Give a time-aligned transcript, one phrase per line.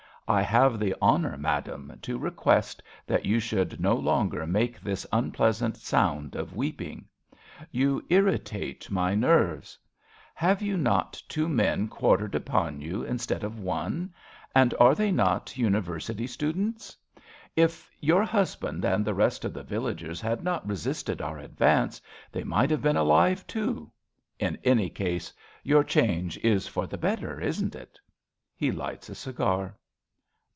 [0.27, 5.75] I have the honour, madam, to request that you should no longer make this unpleasant
[5.75, 7.03] sound of weeping.
[7.69, 9.77] You irritate my nerves.
[10.33, 14.13] Have you not two men quar tered upon you instead of one?
[14.55, 16.95] And are they not university students?
[17.57, 21.39] If 19 RADA your husband and the rest of the villagers had not resisted our
[21.39, 21.99] advance,
[22.31, 23.91] they might have been alive, too.
[24.39, 27.41] In any case, your change is for the better.
[27.41, 27.99] Isn't it?
[28.55, 29.75] {He lights a cigar.)